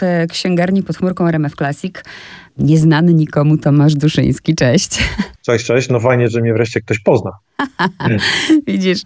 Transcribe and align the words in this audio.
w 0.00 0.26
księgarni 0.30 0.82
pod 0.82 0.96
chmurką 0.96 1.28
RMF 1.28 1.54
Classic 1.54 1.94
nieznany 2.58 3.14
nikomu 3.14 3.58
Tomasz 3.58 3.94
Duszyński. 3.94 4.54
Cześć. 4.54 4.98
Cześć, 5.46 5.64
cześć. 5.64 5.88
No 5.88 6.00
fajnie, 6.00 6.28
że 6.28 6.40
mnie 6.40 6.52
wreszcie 6.52 6.80
ktoś 6.80 6.98
pozna. 6.98 7.30
Widzisz, 8.66 9.02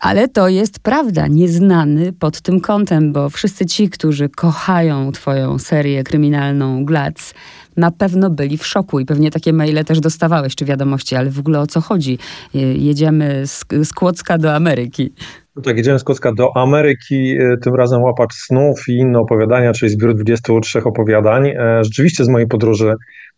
ale 0.00 0.28
to 0.28 0.48
jest 0.48 0.78
prawda, 0.78 1.26
nieznany 1.26 2.12
pod 2.12 2.40
tym 2.40 2.60
kątem, 2.60 3.12
bo 3.12 3.30
wszyscy 3.30 3.66
ci, 3.66 3.90
którzy 3.90 4.28
kochają 4.28 5.12
twoją 5.12 5.58
serię 5.58 6.04
kryminalną 6.04 6.84
Glac, 6.84 7.34
na 7.76 7.90
pewno 7.90 8.30
byli 8.30 8.58
w 8.58 8.66
szoku 8.66 9.00
i 9.00 9.04
pewnie 9.04 9.30
takie 9.30 9.52
maile 9.52 9.84
też 9.84 10.00
dostawałeś, 10.00 10.54
czy 10.54 10.64
wiadomości, 10.64 11.16
ale 11.16 11.30
w 11.30 11.38
ogóle 11.38 11.60
o 11.60 11.66
co 11.66 11.80
chodzi? 11.80 12.18
Jedziemy 12.74 13.46
z, 13.46 13.64
z 13.84 13.92
Kłodzka 13.92 14.38
do 14.38 14.54
Ameryki. 14.54 15.12
No 15.58 15.62
tak, 15.62 15.76
jedziemy 15.76 15.98
z 15.98 16.04
Kłodzka 16.04 16.32
do 16.32 16.56
Ameryki, 16.56 17.40
y, 17.40 17.58
tym 17.62 17.74
razem 17.74 18.02
łapacz 18.02 18.34
snów 18.34 18.88
i 18.88 18.96
inne 18.96 19.18
opowiadania, 19.18 19.72
czyli 19.72 19.90
zbiór 19.90 20.14
23 20.14 20.84
opowiadań. 20.84 21.48
E, 21.48 21.84
rzeczywiście 21.84 22.24
z 22.24 22.28
mojej 22.28 22.48
podróży 22.48 22.94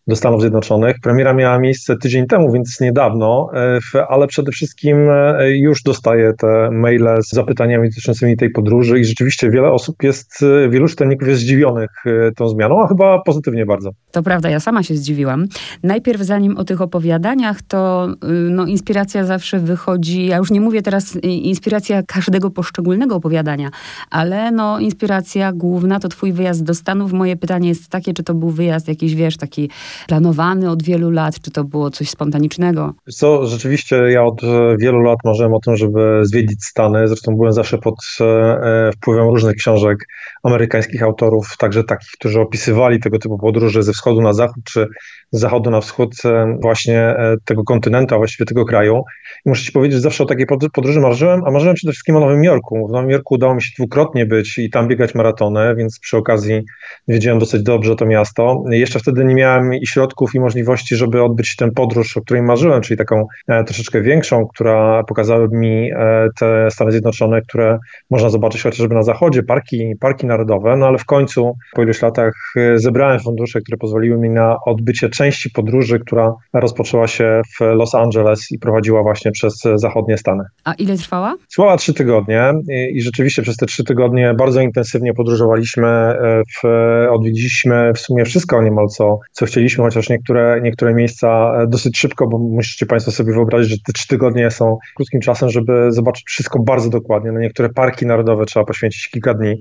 do 0.07 0.15
Stanów 0.15 0.41
Zjednoczonych. 0.41 0.95
Premiera 1.03 1.33
miała 1.33 1.59
miejsce 1.59 1.97
tydzień 1.97 2.27
temu, 2.27 2.51
więc 2.51 2.79
niedawno, 2.81 3.49
e, 3.95 4.07
ale 4.07 4.27
przede 4.27 4.51
wszystkim 4.51 4.97
e, 5.09 5.57
już 5.57 5.83
dostaję 5.83 6.33
te 6.37 6.71
maile 6.71 7.21
z 7.21 7.29
zapytaniami 7.29 7.89
dotyczącymi 7.89 8.37
tej 8.37 8.49
podróży 8.49 8.99
i 8.99 9.05
rzeczywiście 9.05 9.49
wiele 9.49 9.71
osób 9.71 10.03
jest, 10.03 10.43
e, 10.43 10.69
wielu 10.69 10.87
czytelników 10.87 11.27
jest 11.27 11.41
zdziwionych 11.41 11.89
tą 12.35 12.47
zmianą, 12.47 12.83
a 12.83 12.87
chyba 12.87 13.21
pozytywnie 13.21 13.65
bardzo. 13.65 13.89
To 14.11 14.23
prawda, 14.23 14.49
ja 14.49 14.59
sama 14.59 14.83
się 14.83 14.95
zdziwiłam. 14.95 15.45
Najpierw 15.83 16.21
zanim 16.21 16.57
o 16.57 16.63
tych 16.63 16.81
opowiadaniach, 16.81 17.61
to 17.61 18.09
y, 18.23 18.49
no, 18.49 18.65
inspiracja 18.65 19.25
zawsze 19.25 19.59
wychodzi, 19.59 20.25
ja 20.25 20.37
już 20.37 20.51
nie 20.51 20.61
mówię 20.61 20.81
teraz 20.81 21.15
inspiracja 21.23 22.03
każdego 22.03 22.51
poszczególnego 22.51 23.15
opowiadania, 23.15 23.69
ale 24.09 24.51
no, 24.51 24.79
inspiracja 24.79 25.51
główna 25.53 25.99
to 25.99 26.09
twój 26.09 26.33
wyjazd 26.33 26.63
do 26.63 26.73
Stanów. 26.73 27.13
Moje 27.13 27.35
pytanie 27.35 27.69
jest 27.69 27.89
takie, 27.89 28.13
czy 28.13 28.23
to 28.23 28.33
był 28.33 28.49
wyjazd 28.49 28.87
jakiś, 28.87 29.15
wiesz, 29.15 29.37
taki 29.37 29.69
planowany 30.07 30.69
od 30.69 30.83
wielu 30.83 31.11
lat? 31.11 31.39
Czy 31.39 31.51
to 31.51 31.63
było 31.63 31.91
coś 31.91 32.09
spontanicznego? 32.09 32.93
Co, 33.11 33.47
rzeczywiście 33.47 33.95
ja 33.95 34.23
od 34.23 34.41
wielu 34.79 34.99
lat 34.99 35.17
marzyłem 35.25 35.53
o 35.53 35.59
tym, 35.59 35.75
żeby 35.75 36.19
zwiedzić 36.23 36.65
Stany. 36.65 37.07
Zresztą 37.07 37.35
byłem 37.35 37.53
zawsze 37.53 37.77
pod 37.77 37.95
e, 38.21 38.91
wpływem 38.95 39.27
różnych 39.27 39.55
książek 39.55 39.97
amerykańskich 40.43 41.03
autorów, 41.03 41.57
także 41.57 41.83
takich, 41.83 42.09
którzy 42.19 42.39
opisywali 42.39 42.99
tego 42.99 43.19
typu 43.19 43.37
podróże 43.37 43.83
ze 43.83 43.93
wschodu 43.93 44.21
na 44.21 44.33
zachód, 44.33 44.63
czy 44.63 44.87
z 45.31 45.39
zachodu 45.39 45.71
na 45.71 45.81
wschód 45.81 46.15
e, 46.25 46.57
właśnie 46.61 46.99
e, 46.99 47.35
tego 47.45 47.63
kontynentu, 47.63 48.15
a 48.15 48.17
właściwie 48.17 48.45
tego 48.45 48.65
kraju. 48.65 49.03
I 49.45 49.49
muszę 49.49 49.63
ci 49.63 49.71
powiedzieć, 49.71 49.95
że 49.95 50.01
zawsze 50.01 50.23
o 50.23 50.27
takiej 50.27 50.45
podróży 50.73 50.99
marzyłem, 50.99 51.41
a 51.45 51.51
marzyłem 51.51 51.75
przede 51.75 51.91
wszystkim 51.91 52.15
o 52.15 52.19
Nowym 52.19 52.43
Jorku. 52.43 52.87
W 52.87 52.91
Nowym 52.91 53.09
Jorku 53.09 53.35
udało 53.35 53.55
mi 53.55 53.63
się 53.63 53.69
dwukrotnie 53.77 54.25
być 54.25 54.57
i 54.57 54.69
tam 54.69 54.87
biegać 54.87 55.15
maratony, 55.15 55.75
więc 55.75 55.99
przy 55.99 56.17
okazji 56.17 56.61
wiedziałem 57.07 57.39
dosyć 57.39 57.63
dobrze 57.63 57.95
to 57.95 58.05
miasto. 58.05 58.63
Jeszcze 58.69 58.99
wtedy 58.99 59.25
nie 59.25 59.35
miałem 59.35 59.73
i 59.73 59.87
środków 59.87 60.35
i 60.35 60.39
możliwości, 60.39 60.95
żeby 60.95 61.23
odbyć 61.23 61.55
tę 61.55 61.71
podróż, 61.71 62.17
o 62.17 62.21
której 62.21 62.43
marzyłem, 62.43 62.81
czyli 62.81 62.97
taką 62.97 63.25
e, 63.47 63.63
troszeczkę 63.63 64.01
większą, 64.01 64.47
która 64.47 65.03
pokazałaby 65.03 65.57
mi 65.57 65.91
te 66.39 66.71
Stany 66.71 66.91
Zjednoczone, 66.91 67.41
które 67.41 67.79
można 68.09 68.29
zobaczyć 68.29 68.63
chociażby 68.63 68.95
na 68.95 69.03
zachodzie, 69.03 69.43
parki, 69.43 69.93
parki 69.99 70.27
narodowe, 70.27 70.77
no 70.77 70.87
ale 70.87 70.97
w 70.97 71.05
końcu 71.05 71.53
po 71.73 71.83
iluś 71.83 72.01
latach 72.01 72.33
zebrałem 72.75 73.19
fundusze, 73.19 73.61
które 73.61 73.77
pozwoliły 73.77 74.17
mi 74.17 74.29
na 74.29 74.57
odbycie 74.65 75.09
części 75.21 75.49
podróży, 75.49 75.99
która 75.99 76.33
rozpoczęła 76.53 77.07
się 77.07 77.41
w 77.59 77.61
Los 77.61 77.95
Angeles 77.95 78.51
i 78.51 78.59
prowadziła 78.59 79.03
właśnie 79.03 79.31
przez 79.31 79.63
zachodnie 79.75 80.17
Stany. 80.17 80.43
A 80.63 80.73
ile 80.73 80.97
trwała? 80.97 81.35
Trwała 81.51 81.77
trzy 81.77 81.93
tygodnie 81.93 82.53
i, 82.69 82.97
i 82.97 83.01
rzeczywiście 83.01 83.41
przez 83.41 83.57
te 83.57 83.65
trzy 83.65 83.83
tygodnie 83.83 84.33
bardzo 84.37 84.61
intensywnie 84.61 85.13
podróżowaliśmy, 85.13 86.13
w, 86.55 86.67
odwiedziliśmy 87.09 87.91
w 87.95 87.99
sumie 87.99 88.25
wszystko 88.25 88.63
niemal, 88.63 88.87
co, 88.87 89.19
co 89.31 89.45
chcieliśmy 89.45 89.83
chociaż 89.83 90.09
niektóre, 90.09 90.61
niektóre 90.63 90.93
miejsca 90.93 91.53
e, 91.61 91.67
dosyć 91.67 91.97
szybko, 91.97 92.27
bo 92.27 92.37
musicie 92.37 92.85
Państwo 92.85 93.11
sobie 93.11 93.33
wyobrazić, 93.33 93.69
że 93.69 93.77
te 93.85 93.93
trzy 93.93 94.07
tygodnie 94.07 94.51
są 94.51 94.77
krótkim 94.95 95.21
czasem, 95.21 95.49
żeby 95.49 95.91
zobaczyć 95.91 96.23
wszystko 96.27 96.59
bardzo 96.59 96.89
dokładnie. 96.89 97.31
Na 97.31 97.39
niektóre 97.39 97.69
parki 97.69 98.05
narodowe 98.05 98.45
trzeba 98.45 98.65
poświęcić 98.65 99.09
kilka 99.09 99.33
dni. 99.33 99.55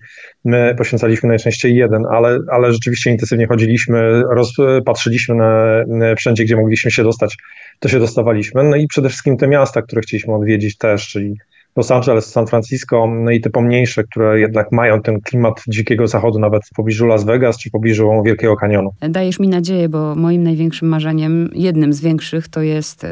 My 0.45 0.75
poświęcaliśmy 0.79 1.29
najczęściej 1.29 1.77
jeden, 1.77 2.03
ale, 2.11 2.39
ale 2.51 2.73
rzeczywiście 2.73 3.11
intensywnie 3.11 3.47
chodziliśmy, 3.47 4.23
rozpatrzyliśmy 4.31 5.35
na 5.35 5.50
wszędzie, 6.17 6.45
gdzie 6.45 6.57
mogliśmy 6.57 6.91
się 6.91 7.03
dostać, 7.03 7.37
to 7.79 7.89
się 7.89 7.99
dostawaliśmy. 7.99 8.65
No 8.65 8.77
i 8.77 8.87
przede 8.87 9.09
wszystkim 9.09 9.37
te 9.37 9.49
miasta, 9.49 9.83
które 9.83 10.03
chcieliśmy 10.03 10.35
odwiedzić 10.35 10.79
też, 10.79 11.09
czyli 11.09 11.37
Los 11.77 11.91
Angeles, 11.91 12.27
San 12.27 12.47
Francisco, 12.47 13.07
no 13.07 13.31
i 13.31 13.41
te 13.41 13.51
pomniejsze, 13.51 14.05
które 14.05 14.41
jednak 14.41 14.73
mają 14.73 15.03
ten 15.03 15.21
klimat 15.21 15.63
dzikiego 15.69 16.09
zachodu, 16.09 16.39
nawet 16.39 16.63
w 16.67 16.75
pobliżu 16.75 17.07
Las 17.07 17.25
Vegas 17.25 17.59
czy 17.59 17.69
w 17.69 17.73
pobliżu 17.73 18.23
Wielkiego 18.25 18.57
Kanionu. 18.57 18.91
Dajesz 19.01 19.39
mi 19.39 19.49
nadzieję, 19.49 19.89
bo 19.89 20.15
moim 20.15 20.43
największym 20.43 20.89
marzeniem, 20.89 21.51
jednym 21.55 21.93
z 21.93 22.01
większych, 22.01 22.49
to 22.49 22.63
jest 22.63 23.07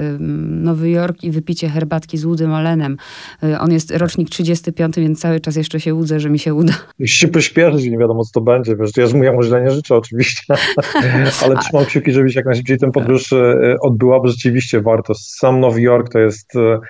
Nowy 0.49 0.91
Jork 0.91 1.25
i 1.25 1.31
wypicie 1.31 1.69
herbatki 1.69 2.19
z 2.19 2.25
Woodym 2.25 2.55
Allenem. 2.55 2.97
Y, 3.45 3.59
on 3.59 3.73
jest 3.73 3.91
rocznik 3.97 4.31
35, 4.31 4.97
więc 4.97 5.21
cały 5.21 5.41
czas 5.41 5.57
jeszcze 5.57 5.81
się 5.81 5.95
łudzę, 5.95 6.21
że 6.21 6.31
mi 6.31 6.39
się 6.39 6.55
uda. 6.55 6.73
Musisz 6.99 7.17
się 7.17 7.29
pośpieszyć, 7.29 7.85
nie 7.85 7.99
wiadomo 7.99 8.25
co 8.25 8.31
to 8.33 8.41
będzie. 8.41 8.77
Wiesz, 8.77 8.91
ja 8.97 9.17
mu, 9.17 9.25
ja 9.25 9.33
mu 9.33 9.43
źle 9.43 9.63
nie 9.63 9.71
życzę 9.71 9.97
oczywiście, 9.97 10.55
ale 11.45 11.57
trzymam 11.57 11.85
kciuki, 11.85 12.13
żebyś 12.13 12.35
jak 12.35 12.45
najszybciej 12.45 12.79
tę 12.79 12.91
podróż 12.93 13.33
y, 13.33 13.77
odbyła, 13.83 14.21
bo 14.21 14.29
rzeczywiście 14.29 14.81
warto. 14.81 15.15
Sam 15.15 15.61
Nowy 15.61 15.83
Jork 15.83 16.13
to 16.13 16.19
jest 16.19 16.57
E, 16.57 16.81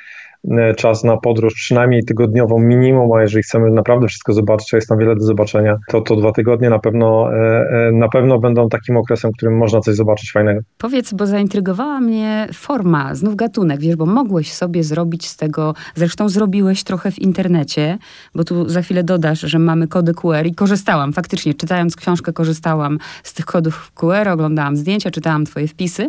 czas 0.77 1.05
na 1.05 1.17
podróż, 1.17 1.55
przynajmniej 1.55 2.05
tygodniową 2.05 2.59
minimum, 2.59 3.13
a 3.13 3.23
jeżeli 3.23 3.43
chcemy 3.43 3.71
naprawdę 3.71 4.09
wszystko 4.09 4.33
zobaczyć, 4.33 4.75
a 4.75 4.77
jest 4.77 4.89
tam 4.89 4.99
wiele 4.99 5.17
do 5.17 5.25
zobaczenia, 5.25 5.77
to 5.89 6.01
to 6.01 6.17
dwa 6.17 6.33
tygodnie 6.33 6.71
na 6.71 6.79
pewno, 6.79 7.33
e, 7.33 7.89
e, 7.89 7.93
na 7.93 8.09
pewno 8.09 8.39
będą 8.39 8.69
takim 8.69 8.97
okresem, 8.97 9.31
w 9.31 9.37
którym 9.37 9.57
można 9.57 9.81
coś 9.81 9.95
zobaczyć 9.95 10.33
fajnego. 10.33 10.61
Powiedz, 10.79 11.15
bo 11.15 11.27
zaintrygowała 11.27 12.01
mnie 12.01 12.49
forma, 12.55 13.15
znów 13.15 13.37
gatunek, 13.37 13.81
wiesz, 13.81 13.97
bo 13.97 14.07
mogłeś 14.07 14.53
sobie 14.53 14.85
zrobić 14.85 15.29
z 15.29 15.37
tego, 15.37 15.75
zresztą 15.95 16.29
zrobiłeś 16.29 16.85
trochę 16.85 17.11
w 17.11 17.19
internecie, 17.19 17.99
bo 18.35 18.45
tu 18.45 18.69
za 18.69 18.83
chwilę 18.83 19.05
dodasz, 19.05 19.41
że 19.41 19.59
mamy 19.59 19.89
kody 19.89 20.15
QR 20.15 20.47
i 20.47 20.55
korzystałam, 20.55 21.13
faktycznie, 21.13 21.55
czytając 21.55 21.97
książkę 21.97 22.33
korzystałam 22.33 22.99
z 23.23 23.35
tych 23.35 23.47
kodów 23.47 23.93
QR, 23.95 24.29
oglądałam 24.29 24.77
zdjęcia, 24.77 25.11
czytałam 25.11 25.45
twoje 25.45 25.69
wpisy, 25.69 26.09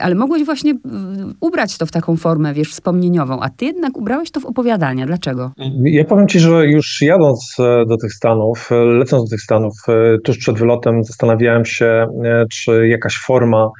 ale 0.00 0.14
mogłeś 0.14 0.44
właśnie 0.44 0.74
ubrać 1.40 1.78
to 1.78 1.86
w 1.86 1.90
taką 1.90 2.16
formę, 2.16 2.54
wiesz, 2.54 2.70
wspomnieniową, 2.70 3.40
a 3.40 3.48
ty 3.48 3.71
jednak 3.72 3.96
ubrałeś 3.96 4.30
to 4.30 4.40
w 4.40 4.46
opowiadania. 4.46 5.06
Dlaczego? 5.06 5.52
Ja 5.84 6.04
powiem 6.04 6.28
ci, 6.28 6.40
że 6.40 6.66
już 6.66 7.02
jadąc 7.02 7.56
e, 7.60 7.86
do 7.86 7.96
tych 7.96 8.12
Stanów, 8.12 8.72
e, 8.72 8.84
lecąc 8.84 9.24
do 9.24 9.30
tych 9.30 9.40
Stanów, 9.40 9.74
e, 9.88 10.18
tuż 10.18 10.38
przed 10.38 10.58
wylotem 10.58 11.04
zastanawiałem 11.04 11.64
się, 11.64 12.06
czy 12.52 12.88
jakaś 12.88 13.14
forma 13.26 13.70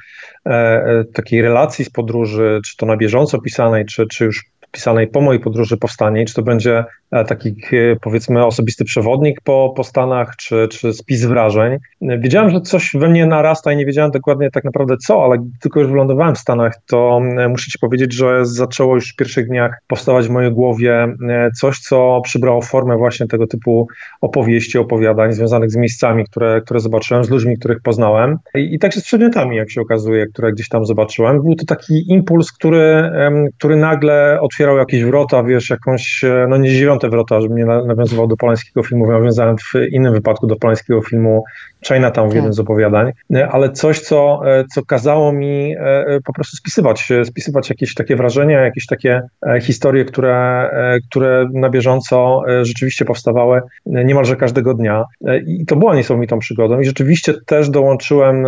takiej 1.13 1.41
relacji 1.41 1.85
z 1.85 1.89
podróży, 1.89 2.59
czy 2.65 2.77
to 2.77 2.85
na 2.85 2.97
bieżąco 2.97 3.41
pisanej, 3.41 3.85
czy, 3.85 4.05
czy 4.07 4.25
już 4.25 4.45
pisanej 4.73 5.07
po 5.07 5.21
mojej 5.21 5.41
podróży 5.41 5.77
powstanie, 5.77 6.25
czy 6.25 6.33
to 6.33 6.41
będzie 6.41 6.83
E, 7.13 7.25
taki 7.25 7.49
e, 7.49 7.95
powiedzmy 8.01 8.45
osobisty 8.45 8.85
przewodnik 8.85 9.41
po, 9.41 9.73
po 9.75 9.83
Stanach, 9.83 10.35
czy, 10.35 10.67
czy 10.71 10.93
spis 10.93 11.25
wrażeń. 11.25 11.77
Wiedziałem, 12.01 12.49
że 12.49 12.61
coś 12.61 12.91
we 12.93 13.09
mnie 13.09 13.25
narasta 13.25 13.73
i 13.73 13.77
nie 13.77 13.85
wiedziałem 13.85 14.11
dokładnie 14.11 14.51
tak 14.51 14.63
naprawdę 14.63 14.97
co, 14.97 15.23
ale 15.23 15.37
tylko 15.61 15.79
już 15.79 15.89
wylądowałem 15.89 16.35
w 16.35 16.39
Stanach, 16.39 16.73
to 16.87 17.21
e, 17.37 17.49
muszę 17.49 17.71
ci 17.71 17.79
powiedzieć, 17.79 18.13
że 18.13 18.45
zaczęło 18.45 18.95
już 18.95 19.13
w 19.13 19.15
pierwszych 19.15 19.47
dniach 19.47 19.81
powstawać 19.87 20.27
w 20.27 20.29
mojej 20.29 20.51
głowie 20.51 21.15
coś, 21.59 21.79
co 21.79 22.21
przybrało 22.23 22.61
formę 22.61 22.97
właśnie 22.97 23.27
tego 23.27 23.47
typu 23.47 23.87
opowieści, 24.21 24.77
opowiadań 24.77 25.33
związanych 25.33 25.71
z 25.71 25.75
miejscami, 25.75 26.25
które, 26.25 26.61
które 26.61 26.79
zobaczyłem, 26.79 27.23
z 27.23 27.29
ludźmi, 27.29 27.57
których 27.57 27.81
poznałem 27.81 28.37
i, 28.55 28.75
i 28.75 28.79
także 28.79 28.99
z 28.99 29.03
przedmiotami, 29.03 29.57
jak 29.57 29.71
się 29.71 29.81
okazuje, 29.81 30.27
które 30.27 30.51
gdzieś 30.51 30.69
tam 30.69 30.85
zobaczyłem. 30.85 31.41
Był 31.41 31.55
to 31.55 31.65
taki 31.65 32.11
impuls, 32.11 32.51
który, 32.51 33.11
który 33.57 33.75
nagle 33.75 34.41
otwierał 34.41 34.62
jakieś 34.77 35.03
wrota, 35.03 35.43
wiesz, 35.43 35.69
jakąś, 35.69 36.21
no 36.49 36.57
nie 36.57 36.69
dziewiąte 36.69 37.03
te 37.03 37.09
wrota, 37.09 37.41
żebym 37.41 37.57
nie 37.57 37.65
nawiązywał 37.65 38.27
do 38.27 38.37
polańskiego 38.37 38.83
filmu, 38.83 39.11
nawiązałem 39.11 39.57
w 39.57 39.73
innym 39.91 40.13
wypadku 40.13 40.47
do 40.47 40.55
polańskiego 40.55 41.01
filmu 41.01 41.43
Chinatown 41.87 42.27
w 42.27 42.31
tak. 42.31 42.35
jednym 42.35 42.53
z 42.53 42.59
opowiadań, 42.59 43.11
ale 43.51 43.71
coś, 43.71 43.99
co, 43.99 44.41
co 44.73 44.85
kazało 44.85 45.33
mi 45.33 45.75
e, 45.79 46.19
po 46.25 46.33
prostu 46.33 46.57
spisywać, 46.57 47.09
spisywać 47.23 47.69
jakieś 47.69 47.93
takie 47.93 48.15
wrażenia, 48.15 48.61
jakieś 48.61 48.85
takie 48.85 49.21
e, 49.47 49.61
historie, 49.61 50.05
które, 50.05 50.69
e, 50.73 50.99
które 51.09 51.45
na 51.53 51.69
bieżąco 51.69 52.41
rzeczywiście 52.61 53.05
powstawały 53.05 53.61
niemalże 53.85 54.35
każdego 54.35 54.73
dnia. 54.73 55.03
I 55.47 55.65
to 55.65 55.75
była 55.75 55.95
niesamowitą 55.95 56.39
przygodą 56.39 56.79
i 56.79 56.85
rzeczywiście 56.85 57.33
też 57.45 57.69
dołączyłem 57.69 58.45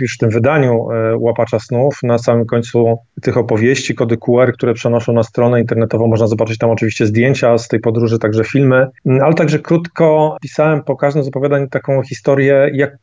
już 0.00 0.14
w 0.14 0.18
tym 0.18 0.30
wydaniu 0.30 0.88
Łapacza 1.18 1.58
Snów 1.58 1.98
na 2.02 2.18
samym 2.18 2.46
końcu 2.46 2.98
tych 3.20 3.36
opowieści, 3.36 3.94
kody 3.94 4.16
QR, 4.16 4.52
które 4.52 4.74
przenoszą 4.74 5.12
na 5.12 5.22
stronę 5.22 5.60
internetową, 5.60 6.06
można 6.06 6.26
zobaczyć 6.26 6.58
tam 6.58 6.70
oczywiście 6.70 7.06
zdjęcia 7.06 7.58
z 7.58 7.68
tej 7.68 7.80
podróży, 7.80 8.18
także 8.18 8.44
filmy, 8.44 8.86
mm, 9.06 9.22
ale 9.22 9.34
także 9.34 9.58
krótko 9.58 10.36
pisałem 10.42 10.82
po 10.82 10.96
każdym 10.96 11.24
z 11.24 11.28
opowiadań 11.28 11.68
taką 11.68 12.02
historię, 12.02 12.70
jak 12.72 12.96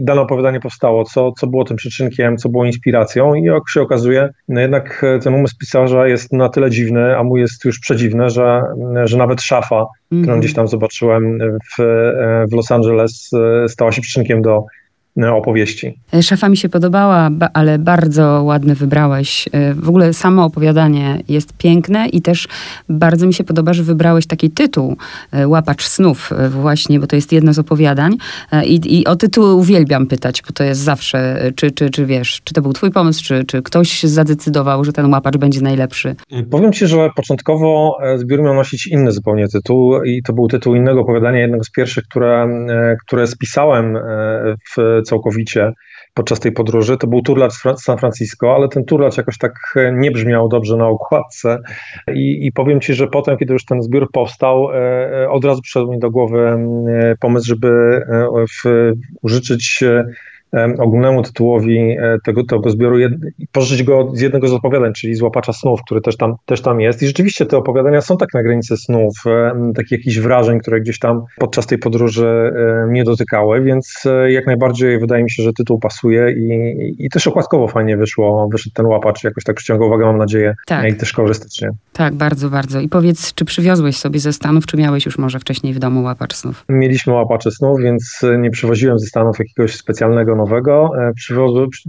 dane 0.00 0.20
opowiadanie 0.20 0.60
powstało, 0.60 1.04
co, 1.04 1.32
co 1.32 1.46
było 1.46 1.64
tym 1.64 1.76
przyczynkiem, 1.76 2.36
co 2.36 2.48
było 2.48 2.64
inspiracją 2.64 3.34
i 3.34 3.42
jak 3.42 3.62
się 3.70 3.82
okazuje, 3.82 4.28
no 4.48 4.60
jednak 4.60 5.04
ten 5.22 5.34
umysł 5.34 5.56
pisarza 5.60 6.06
jest 6.06 6.32
na 6.32 6.48
tyle 6.48 6.70
dziwny, 6.70 7.16
a 7.16 7.22
mój 7.22 7.40
jest 7.40 7.64
już 7.64 7.78
przedziwny, 7.78 8.30
że, 8.30 8.62
że 9.04 9.16
nawet 9.16 9.42
szafa, 9.42 9.76
mm 9.76 9.86
-hmm. 9.86 10.08
którą 10.08 10.22
mhm. 10.22 10.40
gdzieś 10.40 10.54
tam 10.54 10.68
zobaczyłem 10.68 11.38
w, 11.78 11.82
w 12.50 12.54
Los 12.54 12.70
Angeles, 12.70 13.30
e, 13.64 13.68
stała 13.68 13.92
się 13.92 14.02
przyczynkiem 14.02 14.42
do 14.42 14.64
E, 14.85 14.85
opowieści. 15.24 15.98
E, 16.14 16.22
szafa 16.22 16.48
mi 16.48 16.56
się 16.56 16.68
podobała, 16.68 17.30
ale 17.52 17.78
bardzo 17.78 18.42
ładne 18.42 18.74
wybrałeś. 18.74 19.48
E, 19.52 19.74
w 19.74 19.88
ogóle 19.88 20.12
samo 20.12 20.44
opowiadanie 20.44 21.22
jest 21.28 21.56
piękne 21.56 22.08
i 22.08 22.22
też 22.22 22.48
bardzo 22.88 23.26
mi 23.26 23.34
się 23.34 23.44
podoba, 23.44 23.72
że 23.72 23.82
wybrałeś 23.82 24.26
taki 24.26 24.50
tytuł, 24.50 24.96
Łapacz 25.46 25.86
snów 25.86 26.30
właśnie, 26.50 27.00
bo 27.00 27.06
to 27.06 27.16
jest 27.16 27.32
jedno 27.32 27.52
z 27.52 27.58
opowiadań 27.58 28.16
i, 28.64 29.00
i 29.00 29.06
o 29.06 29.16
tytuł 29.16 29.58
uwielbiam 29.58 30.06
pytać, 30.06 30.42
bo 30.46 30.52
to 30.52 30.64
jest 30.64 30.80
zawsze, 30.80 31.50
czy, 31.56 31.70
czy, 31.70 31.90
czy 31.90 32.06
wiesz, 32.06 32.40
czy 32.44 32.54
to 32.54 32.62
był 32.62 32.72
twój 32.72 32.90
pomysł, 32.90 33.24
czy, 33.24 33.44
czy 33.44 33.62
ktoś 33.62 34.02
zadecydował, 34.02 34.84
że 34.84 34.92
ten 34.92 35.12
łapacz 35.12 35.36
będzie 35.36 35.60
najlepszy? 35.60 36.16
Powiem 36.50 36.72
ci, 36.72 36.86
że 36.86 37.10
początkowo 37.16 37.98
zbiór 38.16 38.42
miał 38.42 38.54
nosić 38.54 38.86
inny 38.86 39.12
zupełnie 39.12 39.48
tytuł 39.48 40.02
i 40.02 40.22
to 40.22 40.32
był 40.32 40.48
tytuł 40.48 40.74
innego 40.74 41.00
opowiadania, 41.00 41.40
jednego 41.40 41.64
z 41.64 41.70
pierwszych, 41.70 42.04
które, 42.04 42.48
które 43.06 43.26
spisałem 43.26 43.98
w 44.76 45.02
całkowicie 45.06 45.72
podczas 46.14 46.40
tej 46.40 46.52
podróży. 46.52 46.96
To 46.96 47.06
był 47.06 47.22
turlacz 47.22 47.52
San 47.76 47.98
Francisco, 47.98 48.54
ale 48.54 48.68
ten 48.68 48.84
turlacz 48.84 49.16
jakoś 49.16 49.38
tak 49.38 49.52
e, 49.76 49.92
nie 49.92 50.10
brzmiał 50.10 50.48
dobrze 50.48 50.76
na 50.76 50.86
okładce. 50.86 51.58
I, 52.14 52.46
I, 52.46 52.52
powiem 52.52 52.80
Ci, 52.80 52.94
że 52.94 53.06
potem, 53.06 53.36
kiedy 53.36 53.52
już 53.52 53.64
ten 53.64 53.82
zbiór 53.82 54.10
powstał, 54.12 54.70
e, 54.70 54.76
e, 55.22 55.30
od 55.30 55.44
razu 55.44 55.62
przyszedł 55.62 55.92
mi 55.92 55.98
do 55.98 56.10
głowy 56.10 56.58
pomysł, 57.20 57.46
żeby 57.46 58.00
w, 58.64 58.92
użyczyć 59.22 59.84
ogólnemu 60.78 61.22
tytułowi 61.22 61.78
e, 61.78 62.18
tego, 62.24 62.44
tego 62.44 62.70
zbioru 62.70 62.98
i 63.38 63.46
pożyczyć 63.52 63.82
go 63.82 64.10
z 64.14 64.20
jednego 64.20 64.48
z 64.48 64.52
opowiadań, 64.52 64.92
czyli 64.92 65.14
z 65.14 65.22
Łapacza 65.22 65.52
Snów, 65.52 65.80
który 65.86 66.00
też 66.00 66.16
tam, 66.16 66.34
też 66.46 66.62
tam 66.62 66.80
jest. 66.80 67.02
I 67.02 67.06
rzeczywiście 67.06 67.46
te 67.46 67.56
opowiadania 67.56 68.00
są 68.00 68.16
tak 68.16 68.34
na 68.34 68.42
granicy 68.42 68.76
snów, 68.76 69.14
takich 69.74 69.92
jakichś 69.92 70.18
wrażeń, 70.18 70.60
które 70.60 70.80
gdzieś 70.80 70.98
tam 70.98 71.24
podczas 71.38 71.66
tej 71.66 71.78
podróży 71.78 72.52
mnie 72.88 73.04
dotykały, 73.04 73.62
więc 73.62 74.02
e, 74.06 74.32
jak 74.32 74.46
najbardziej 74.46 75.00
wydaje 75.00 75.24
mi 75.24 75.30
się, 75.30 75.42
że 75.42 75.52
tytuł 75.52 75.78
pasuje 75.78 76.32
i, 76.32 76.94
i 76.98 77.10
też 77.10 77.26
okładkowo 77.26 77.68
fajnie 77.68 77.96
wyszło, 77.96 78.48
wyszedł 78.52 78.74
ten 78.74 78.86
Łapacz, 78.86 79.24
jakoś 79.24 79.44
tak 79.44 79.56
przyciąga 79.56 79.86
uwagę, 79.86 80.04
mam 80.06 80.18
nadzieję, 80.18 80.54
tak. 80.66 80.88
i 80.88 80.94
też 80.94 81.12
kolorystycznie. 81.12 81.70
Tak, 81.92 82.14
bardzo, 82.14 82.50
bardzo. 82.50 82.80
I 82.80 82.88
powiedz, 82.88 83.34
czy 83.34 83.44
przywiozłeś 83.44 83.96
sobie 83.96 84.20
ze 84.20 84.32
Stanów, 84.32 84.66
czy 84.66 84.76
miałeś 84.76 85.06
już 85.06 85.18
może 85.18 85.38
wcześniej 85.38 85.74
w 85.74 85.78
domu 85.78 86.02
Łapacz 86.02 86.34
Snów? 86.34 86.64
Mieliśmy 86.68 87.12
Łapacze 87.12 87.50
Snów, 87.50 87.80
więc 87.80 88.20
nie 88.38 88.50
przywoziłem 88.50 88.98
ze 88.98 89.06
Stanów 89.06 89.38
jakiegoś 89.38 89.76
specjalnego 89.76 90.35
nowego. 90.36 90.90
E, 90.98 91.12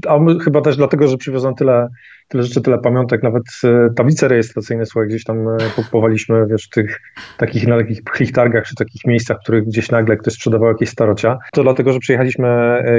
a 0.07 0.19
chyba 0.43 0.61
też 0.61 0.77
dlatego, 0.77 1.07
że 1.07 1.17
przywiozłem 1.17 1.55
tyle, 1.55 1.87
tyle 2.27 2.43
rzeczy, 2.43 2.61
tyle 2.61 2.79
pamiątek, 2.79 3.23
nawet 3.23 3.43
e, 3.63 3.89
tablice 3.95 4.27
rejestracyjne 4.27 4.85
swoje 4.85 5.07
gdzieś 5.07 5.23
tam 5.23 5.47
e, 5.47 5.57
kupowaliśmy, 5.75 6.47
wiesz, 6.49 6.65
w 6.65 6.69
tych 6.69 7.01
takich 7.37 7.67
na 7.67 7.77
pchlich 8.05 8.31
targach, 8.31 8.63
czy 8.65 8.75
takich 8.75 9.05
miejscach, 9.05 9.37
w 9.37 9.43
których 9.43 9.65
gdzieś 9.65 9.91
nagle 9.91 10.17
ktoś 10.17 10.33
sprzedawał 10.33 10.67
jakieś 10.67 10.89
starocia. 10.89 11.37
To 11.53 11.63
dlatego, 11.63 11.93
że 11.93 11.99
przyjechaliśmy 11.99 12.47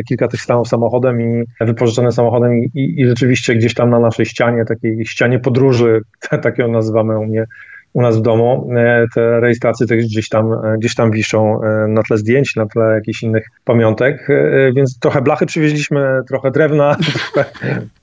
kilka 0.08 0.28
tych 0.28 0.40
stanów 0.40 0.68
samochodem 0.68 1.20
i 1.20 1.44
wypożyczone 1.60 2.12
samochodem 2.12 2.52
i, 2.54 2.70
i, 2.74 3.00
i 3.00 3.06
rzeczywiście 3.06 3.54
gdzieś 3.54 3.74
tam 3.74 3.90
na 3.90 3.98
naszej 3.98 4.26
ścianie, 4.26 4.64
takiej 4.64 5.06
ścianie 5.06 5.38
podróży, 5.38 6.00
tak 6.42 6.58
ją 6.58 6.68
nazywamy 6.68 7.18
u 7.18 7.24
mnie, 7.26 7.44
u 7.92 8.02
nas 8.02 8.18
w 8.18 8.22
domu. 8.22 8.70
E, 8.76 9.06
te 9.14 9.40
rejestracje 9.40 9.86
też 9.86 10.04
gdzieś 10.04 10.28
tam, 10.28 10.52
e, 10.52 10.76
gdzieś 10.78 10.94
tam 10.94 11.10
wiszą 11.10 11.62
e, 11.62 11.88
na 11.88 12.02
tle 12.02 12.18
zdjęć, 12.18 12.56
na 12.56 12.66
tle 12.66 12.94
jakichś 12.94 13.22
innych 13.22 13.46
pamiątek, 13.64 14.28
więc 14.76 14.98
trochę 14.98 15.22
blachy 15.22 15.46
przywieźliśmy, 15.46 16.20
trochę 16.28 16.50
drewna, 16.50 16.96
trochę, 17.34 17.50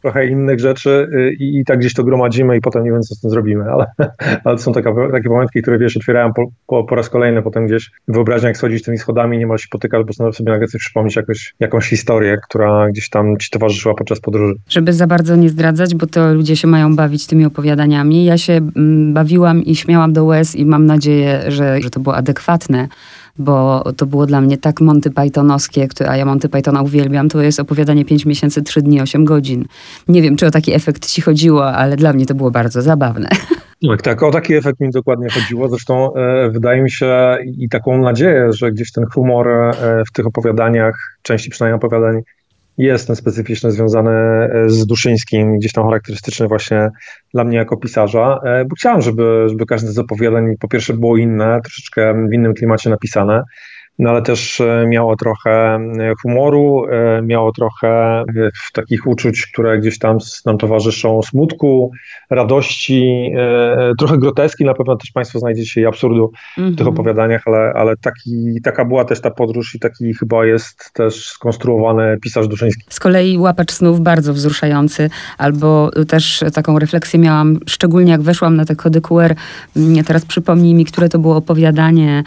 trochę 0.01 0.27
innych 0.27 0.59
rzeczy 0.59 1.09
i, 1.39 1.59
i, 1.59 1.65
tak 1.65 1.79
gdzieś 1.79 1.93
to 1.93 2.03
gromadzimy 2.03 2.57
i 2.57 2.61
potem 2.61 2.83
nie 2.83 2.91
wiem, 2.91 3.01
co 3.01 3.15
z 3.15 3.21
tym 3.21 3.31
zrobimy, 3.31 3.63
ale, 3.73 3.85
ale 4.43 4.57
są 4.57 4.73
taka, 4.73 4.93
takie 5.11 5.29
pamiątki, 5.29 5.61
które 5.61 5.77
wiesz, 5.77 5.97
otwierają 5.97 6.33
po, 6.33 6.47
po, 6.67 6.83
po, 6.83 6.95
raz 6.95 7.09
kolejny 7.09 7.41
potem 7.41 7.67
gdzieś 7.67 7.91
wyobraźnia, 8.07 8.47
jak 8.47 8.57
schodzić 8.57 8.83
tymi 8.83 8.97
schodami, 8.97 9.38
nie 9.38 9.47
ma 9.47 9.57
się 9.57 9.67
potykać, 9.71 10.05
bo 10.05 10.33
sobie 10.33 10.51
nagle 10.51 10.67
przypomnieć 10.67 11.15
jakoś, 11.15 11.55
jakąś 11.59 11.89
historię, 11.89 12.38
która 12.49 12.89
gdzieś 12.89 13.09
tam 13.09 13.38
ci 13.38 13.49
towarzyszyła 13.49 13.95
podczas 13.95 14.19
podróży. 14.19 14.53
Żeby 14.69 14.93
za 14.93 15.07
bardzo 15.07 15.35
nie 15.35 15.49
zdradzać, 15.49 15.95
bo 15.95 16.07
to 16.07 16.33
ludzie 16.33 16.55
się 16.55 16.67
mają 16.67 16.95
bawić 16.95 17.27
tymi 17.27 17.45
opowiadaniami. 17.45 18.25
Ja 18.25 18.38
się 18.38 18.53
mm, 18.53 19.13
bawiłam 19.13 19.63
śmiałam 19.75 20.13
do 20.13 20.25
łez 20.25 20.56
i 20.56 20.66
mam 20.66 20.86
nadzieję, 20.86 21.44
że, 21.48 21.81
że 21.81 21.89
to 21.89 22.00
było 22.00 22.16
adekwatne 22.16 22.88
bo 23.39 23.83
to 23.98 24.06
było 24.06 24.25
dla 24.25 24.42
mnie 24.42 24.57
tak 24.57 24.81
Monty 24.81 25.12
Pythonowskie, 25.12 25.88
a 26.07 26.18
ja 26.18 26.25
Monty 26.25 26.50
Pythona 26.50 26.81
uwielbiam, 26.81 27.30
to 27.30 27.42
jest 27.42 27.60
opowiadanie 27.60 28.06
5 28.06 28.25
miesięcy, 28.25 28.62
3 28.62 28.81
dni, 28.81 29.01
8 29.01 29.25
godzin. 29.25 29.66
Nie 30.07 30.22
wiem, 30.22 30.36
czy 30.36 30.45
o 30.48 30.51
taki 30.51 30.74
efekt 30.74 31.07
ci 31.07 31.22
chodziło, 31.22 31.74
ale 31.74 31.95
dla 31.95 32.13
mnie 32.13 32.25
to 32.25 32.36
było 32.36 32.51
bardzo 32.51 32.81
zabawne. 32.81 33.30
Tak, 33.88 34.01
tak, 34.01 34.24
o 34.24 34.31
taki 34.31 34.54
efekt 34.54 34.80
mi 34.80 34.89
dokładnie 34.89 35.30
chodziło. 35.30 35.69
Zresztą 35.69 36.13
e, 36.13 36.50
wydaje 36.50 36.81
mi 36.81 36.92
się 36.92 37.38
i 37.57 37.69
taką 37.69 37.98
nadzieję, 37.98 38.54
że 38.54 38.72
gdzieś 38.72 38.92
ten 38.92 39.06
humor 39.06 39.48
e, 39.50 39.74
w 40.07 40.12
tych 40.12 40.27
opowiadaniach, 40.27 41.18
części 41.22 41.50
przynajmniej 41.50 41.75
opowiadań, 41.75 42.22
jest 42.77 43.07
ten 43.07 43.16
specyficzny 43.16 43.72
związany 43.72 44.12
e, 44.12 44.69
z 44.69 44.86
Duszyńskim, 44.86 45.57
gdzieś 45.57 45.74
tam 45.74 45.86
charakterystyczny 45.86 46.48
właśnie 46.48 46.89
dla 47.33 47.44
mnie 47.44 47.57
jako 47.57 47.77
pisarza, 47.77 48.39
e, 48.44 48.66
bo 48.66 48.75
chciałem, 48.75 49.01
żeby, 49.01 49.45
żeby 49.50 49.66
każde 49.66 49.92
z 49.92 50.00
opowiadań 50.00 50.45
po 50.60 50.68
pierwsze 50.68 50.94
było 50.94 51.18
inne, 51.18 51.60
troszeczkę 51.63 52.27
w 52.30 52.33
innym 52.33 52.54
klimacie 52.54 52.89
napisane, 52.89 53.44
no 54.00 54.09
ale 54.09 54.21
też 54.21 54.62
e, 54.62 54.86
miało 54.88 55.15
trochę 55.15 55.51
e, 55.51 56.13
humoru, 56.21 56.86
e, 56.89 57.21
miało 57.21 57.51
trochę 57.51 58.24
takich 58.74 59.07
uczuć, 59.07 59.47
które 59.53 59.80
gdzieś 59.80 60.00
tam 60.00 60.18
nam 60.45 60.57
towarzyszą, 60.57 61.21
smutku, 61.21 61.92
radości, 62.30 63.31
trochę 64.00 64.18
groteski 64.18 64.65
na 64.65 64.74
pewno 64.74 64.95
też 64.95 65.12
Państwo 65.12 65.39
znajdziecie 65.39 65.81
i 65.81 65.86
absurdu 65.86 66.31
w 66.51 66.56
tych 66.56 66.68
mhm. 66.68 66.89
opowiadaniach, 66.89 67.42
ale, 67.45 67.74
ale 67.75 67.97
taki, 67.97 68.62
taka 68.63 68.86
była 68.86 69.06
też 69.06 69.21
ta 69.21 69.31
podróż 69.31 69.75
i 69.75 69.80
taki 69.80 70.13
chyba 70.13 70.45
jest 70.45 70.91
też 70.94 71.27
skonstruowany 71.27 72.18
pisarz 72.21 72.48
Duszyński. 72.48 72.83
Z 72.89 73.00
kolei 73.00 73.38
Łapacz 73.38 73.71
Snów 73.71 74.01
bardzo 74.01 74.33
wzruszający, 74.33 75.09
albo 75.38 75.91
też 76.07 76.44
taką 76.53 76.80
refleksję 76.80 77.19
miałam, 77.19 77.59
szczególnie 77.68 78.12
jak 78.12 78.21
weszłam 78.21 78.56
na 78.56 78.65
te 78.65 78.75
kody 78.75 79.01
QR, 79.01 79.36
mm, 79.75 80.03
teraz 80.03 80.25
przypomnij 80.25 80.74
mi, 80.74 80.86
które 80.86 81.09
to 81.09 81.19
było 81.19 81.36
opowiadanie, 81.36 82.24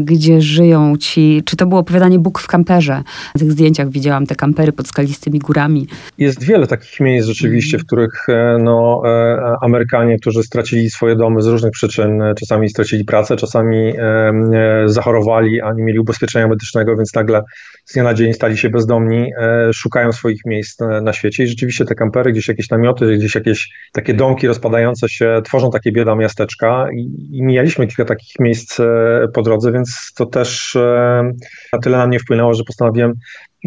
gdzie 0.00 0.40
żyją 0.40 0.96
ci 0.96 1.07
ci, 1.08 1.42
czy 1.44 1.56
to 1.56 1.66
było 1.66 1.80
opowiadanie 1.80 2.18
Bóg 2.18 2.38
w 2.38 2.46
kamperze. 2.46 3.02
Na 3.34 3.38
tych 3.38 3.52
zdjęciach 3.52 3.90
widziałam 3.90 4.26
te 4.26 4.34
kampery 4.34 4.72
pod 4.72 4.88
skalistymi 4.88 5.38
górami. 5.38 5.86
Jest 6.18 6.44
wiele 6.44 6.66
takich 6.66 7.00
miejsc 7.00 7.28
rzeczywiście, 7.28 7.78
w 7.78 7.86
których 7.86 8.28
e, 8.28 8.58
no, 8.60 9.02
e, 9.06 9.56
Amerykanie, 9.62 10.18
którzy 10.18 10.42
stracili 10.42 10.90
swoje 10.90 11.16
domy 11.16 11.42
z 11.42 11.46
różnych 11.46 11.72
przyczyn, 11.72 12.22
e, 12.22 12.34
czasami 12.34 12.68
stracili 12.68 13.04
pracę, 13.04 13.36
czasami 13.36 13.92
zachorowali, 14.86 15.60
a 15.60 15.72
nie 15.72 15.82
mieli 15.82 15.98
ubezpieczenia 15.98 16.48
medycznego, 16.48 16.96
więc 16.96 17.14
nagle 17.14 17.42
z 17.88 17.92
dnia 17.92 18.02
na 18.02 18.14
dzień 18.14 18.32
stali 18.32 18.58
się 18.58 18.70
bezdomni, 18.70 19.30
szukają 19.72 20.12
swoich 20.12 20.40
miejsc 20.46 20.78
na 21.02 21.12
świecie 21.12 21.44
i 21.44 21.46
rzeczywiście 21.46 21.84
te 21.84 21.94
kampery, 21.94 22.32
gdzieś 22.32 22.48
jakieś 22.48 22.70
namioty, 22.70 23.16
gdzieś 23.16 23.34
jakieś 23.34 23.68
takie 23.92 24.14
domki 24.14 24.46
rozpadające 24.46 25.08
się, 25.08 25.40
tworzą 25.44 25.70
takie 25.70 25.92
bieda 25.92 26.14
miasteczka 26.14 26.86
i, 26.92 27.28
i 27.32 27.42
mijaliśmy 27.42 27.86
kilka 27.86 28.04
takich 28.04 28.38
miejsc 28.40 28.76
po 29.34 29.42
drodze, 29.42 29.72
więc 29.72 30.12
to 30.16 30.26
też 30.26 30.76
na 31.72 31.78
tyle 31.78 31.98
na 31.98 32.06
mnie 32.06 32.18
wpłynęło, 32.18 32.54
że 32.54 32.64
postanowiłem 32.64 33.12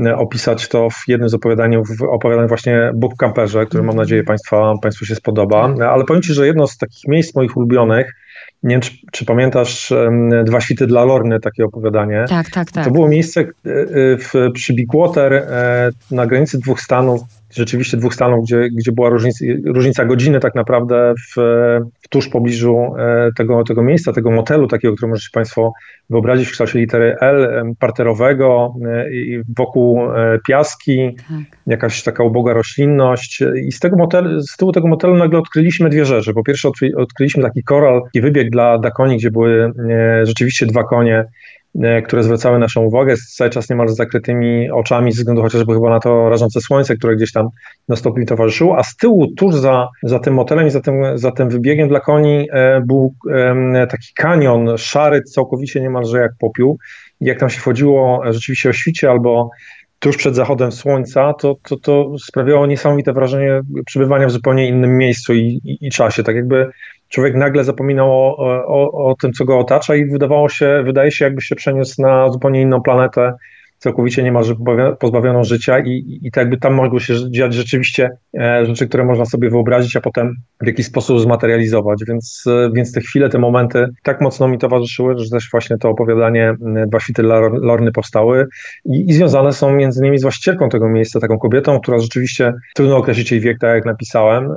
e, 0.05 0.17
opisać 0.17 0.67
to 0.67 0.89
w 0.89 1.03
jednym 1.07 1.29
z 1.29 1.33
opowiadań, 1.33 1.75
w 1.99 2.03
opowiadań 2.03 2.47
właśnie 2.47 2.91
Bóg 2.95 3.15
Camperze, 3.15 3.65
który 3.65 3.83
mam 3.83 3.95
nadzieję 3.95 4.23
Państwa, 4.23 4.73
Państwu 4.81 5.05
się 5.05 5.15
spodoba. 5.15 5.75
Ale 5.89 6.03
powiem 6.03 6.21
Ci, 6.21 6.33
że 6.33 6.47
jedno 6.47 6.67
z 6.67 6.77
takich 6.77 7.07
miejsc 7.07 7.35
moich 7.35 7.57
ulubionych, 7.57 8.13
nie 8.63 8.69
wiem, 8.69 8.81
czy, 8.81 8.91
czy, 9.11 9.25
pamiętasz 9.25 9.93
Dwa 10.43 10.61
świty 10.61 10.87
dla 10.87 11.05
Lorny, 11.05 11.39
takie 11.39 11.65
opowiadanie. 11.65 12.25
Tak, 12.29 12.49
tak, 12.49 12.71
tak. 12.71 12.85
To 12.85 12.91
było 12.91 13.07
miejsce 13.07 13.41
e, 13.41 13.45
e, 13.45 13.47
w, 14.17 14.33
przy 14.53 14.73
Bigwater 14.73 15.47
na 16.11 16.27
granicy 16.27 16.59
dwóch 16.59 16.81
stanów, 16.81 17.21
rzeczywiście 17.51 17.97
dwóch 17.97 18.13
stanów, 18.13 18.45
gdzie, 18.45 18.69
gdzie 18.69 18.91
była 18.91 19.09
różnica, 19.09 19.45
różnica 19.65 20.05
godziny 20.05 20.39
tak 20.39 20.55
naprawdę 20.55 21.13
w, 21.27 21.41
w 22.01 22.07
tuż 22.09 22.27
pobliżu 22.27 22.93
tego, 23.37 23.63
tego 23.63 23.83
miejsca, 23.83 24.13
tego 24.13 24.31
motelu 24.31 24.67
takiego, 24.67 24.95
który 24.95 25.09
możecie 25.09 25.29
Państwo 25.33 25.73
wyobrazić 26.09 26.47
w 26.47 26.51
kształcie 26.51 26.79
litery 26.79 27.15
L, 27.21 27.73
parterowego, 27.79 28.73
i 29.11 29.41
wokół 29.57 30.11
e, 30.11 30.39
piaski, 30.47 31.15
tak. 31.15 31.59
jakaś 31.67 32.03
taka 32.03 32.23
uboga 32.23 32.53
roślinność 32.53 33.43
i 33.67 33.71
z 33.71 33.79
tego 33.79 33.97
motelu, 33.97 34.41
z 34.41 34.57
tyłu 34.57 34.71
tego 34.71 34.87
motelu 34.87 35.15
nagle 35.15 35.39
odkryliśmy 35.39 35.89
dwie 35.89 36.05
rzeczy. 36.05 36.33
Po 36.33 36.43
pierwsze 36.43 36.69
odkryliśmy 36.97 37.43
taki 37.43 37.63
koral, 37.63 38.03
taki 38.03 38.21
wybieg 38.21 38.49
dla, 38.49 38.77
dla 38.77 38.91
koni, 38.91 39.17
gdzie 39.17 39.31
były 39.31 39.71
e, 39.89 40.25
rzeczywiście 40.25 40.65
dwa 40.65 40.83
konie 40.83 41.25
które 42.05 42.23
zwracały 42.23 42.59
naszą 42.59 42.81
uwagę 42.81 43.15
cały 43.35 43.49
czas 43.49 43.69
niemal 43.69 43.89
z 43.89 43.95
zakrytymi 43.95 44.71
oczami, 44.71 45.11
ze 45.11 45.17
względu 45.17 45.41
chociażby 45.41 45.73
chyba 45.73 45.89
na 45.89 45.99
to 45.99 46.29
rażące 46.29 46.61
słońce, 46.61 46.95
które 46.95 47.15
gdzieś 47.15 47.31
tam 47.31 47.49
na 47.89 47.95
stopniu 47.95 48.25
towarzyszyło, 48.25 48.77
a 48.77 48.83
z 48.83 48.95
tyłu, 48.95 49.27
tuż 49.37 49.55
za, 49.55 49.87
za 50.03 50.19
tym 50.19 50.33
motelem 50.33 50.67
i 50.67 50.69
za 50.69 50.81
tym, 50.81 50.95
za 51.15 51.31
tym 51.31 51.49
wybiegiem 51.49 51.89
dla 51.89 51.99
koni 51.99 52.47
był 52.85 53.13
taki 53.89 54.07
kanion 54.15 54.77
szary, 54.77 55.21
całkowicie 55.23 55.81
niemalże 55.81 56.19
jak 56.19 56.31
popiół. 56.39 56.77
Jak 57.21 57.39
tam 57.39 57.49
się 57.49 57.59
wchodziło 57.59 58.21
rzeczywiście 58.29 58.69
o 58.69 58.73
świcie 58.73 59.09
albo 59.09 59.49
tuż 59.99 60.17
przed 60.17 60.35
zachodem 60.35 60.71
słońca, 60.71 61.33
to, 61.33 61.55
to, 61.63 61.77
to 61.77 62.17
sprawiało 62.19 62.67
niesamowite 62.67 63.13
wrażenie 63.13 63.61
przebywania 63.85 64.27
w 64.27 64.31
zupełnie 64.31 64.67
innym 64.67 64.97
miejscu 64.97 65.33
i, 65.33 65.61
i, 65.63 65.87
i 65.87 65.91
czasie. 65.91 66.23
Tak 66.23 66.35
jakby 66.35 66.71
człowiek 67.11 67.35
nagle 67.35 67.63
zapominał 67.63 68.11
o, 68.11 68.37
o, 68.67 69.09
o 69.09 69.15
tym, 69.15 69.33
co 69.33 69.45
go 69.45 69.59
otacza 69.59 69.95
i 69.95 70.05
wydawało 70.05 70.49
się, 70.49 70.83
wydaje 70.85 71.11
się, 71.11 71.25
jakby 71.25 71.41
się 71.41 71.55
przeniósł 71.55 72.01
na 72.01 72.29
zupełnie 72.29 72.61
inną 72.61 72.81
planetę, 72.81 73.33
całkowicie 73.81 74.23
niemalże 74.23 74.55
pozbawioną 74.99 75.43
życia 75.43 75.79
i, 75.79 76.19
i, 76.21 76.31
tak 76.31 76.41
jakby 76.41 76.57
tam 76.57 76.73
mogły 76.73 76.99
się 76.99 77.31
dziać 77.31 77.53
rzeczywiście 77.53 78.09
e, 78.39 78.65
rzeczy, 78.65 78.87
które 78.87 79.05
można 79.05 79.25
sobie 79.25 79.49
wyobrazić, 79.49 79.95
a 79.95 80.01
potem 80.01 80.35
w 80.61 80.67
jakiś 80.67 80.85
sposób 80.85 81.19
zmaterializować, 81.19 82.03
więc, 82.07 82.43
e, 82.47 82.69
więc 82.73 82.91
te 82.91 83.01
chwile, 83.01 83.29
te 83.29 83.39
momenty 83.39 83.87
tak 84.03 84.21
mocno 84.21 84.47
mi 84.47 84.57
towarzyszyły, 84.57 85.19
że 85.19 85.29
też 85.29 85.49
właśnie 85.51 85.77
to 85.77 85.89
opowiadanie 85.89 86.53
Dwa 86.87 86.99
świty 86.99 87.23
Lorny 87.53 87.91
powstały 87.91 88.47
i, 88.85 89.09
i 89.09 89.13
związane 89.13 89.53
są 89.53 89.73
między 89.73 89.99
innymi 89.99 90.17
z 90.17 90.21
właścicielką 90.21 90.69
tego 90.69 90.89
miejsca, 90.89 91.19
taką 91.19 91.39
kobietą, 91.39 91.79
która 91.79 91.99
rzeczywiście, 91.99 92.53
trudno 92.75 92.97
określić 92.97 93.31
jej 93.31 93.41
wiek, 93.41 93.59
tak 93.59 93.75
jak 93.75 93.85
napisałem, 93.85 94.49